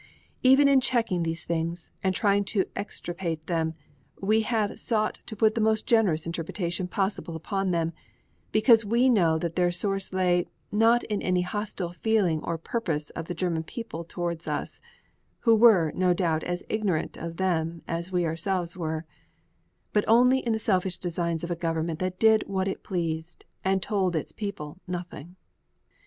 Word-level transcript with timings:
Even 0.41 0.67
in 0.67 0.81
checking 0.81 1.21
these 1.21 1.45
things 1.45 1.91
and 2.03 2.15
trying 2.15 2.43
to 2.43 2.65
extirpate 2.75 3.45
them 3.45 3.75
we 4.19 4.41
have 4.41 4.79
sought 4.79 5.19
to 5.27 5.35
put 5.35 5.53
the 5.53 5.61
most 5.61 5.85
generous 5.85 6.25
interpretation 6.25 6.87
possible 6.87 7.35
upon 7.35 7.69
them 7.69 7.93
because 8.51 8.83
we 8.83 9.07
knew 9.09 9.37
that 9.37 9.55
their 9.55 9.71
source 9.71 10.11
lay, 10.11 10.47
not 10.71 11.03
in 11.03 11.21
any 11.21 11.41
hostile 11.41 11.91
feeling 11.91 12.43
or 12.43 12.57
purpose 12.57 13.11
of 13.11 13.27
the 13.27 13.35
German 13.35 13.61
people 13.61 14.03
towards 14.03 14.47
us 14.47 14.81
(who 15.41 15.53
were, 15.53 15.91
no 15.93 16.15
doubt 16.15 16.43
as 16.45 16.63
ignorant 16.67 17.15
of 17.15 17.37
them 17.37 17.83
as 17.87 18.11
we 18.11 18.25
ourselves 18.25 18.75
were), 18.75 19.05
but 19.93 20.03
only 20.07 20.39
in 20.39 20.51
the 20.51 20.57
selfish 20.57 20.97
designs 20.97 21.43
of 21.43 21.51
a 21.51 21.55
government 21.55 21.99
that 21.99 22.17
did 22.17 22.43
what 22.47 22.67
it 22.67 22.81
pleased 22.83 23.45
and 23.63 23.83
told 23.83 24.15
its 24.15 24.31
people 24.31 24.79
nothing. 24.87 25.35